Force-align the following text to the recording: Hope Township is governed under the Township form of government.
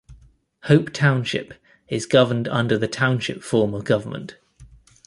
Hope 0.63 0.91
Township 0.93 1.53
is 1.87 2.07
governed 2.07 2.47
under 2.47 2.75
the 2.75 2.87
Township 2.87 3.43
form 3.43 3.75
of 3.75 3.83
government. 3.83 4.35